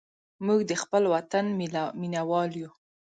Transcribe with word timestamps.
موږ 0.45 0.59
د 0.69 0.73
خپل 0.81 1.03
وطن 1.13 1.45
مینهوال 2.01 2.49
یو. 2.61 2.71